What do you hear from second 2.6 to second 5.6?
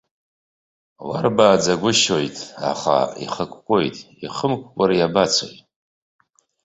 аха ихыкәкәоит, ихымкәкәар иабацои.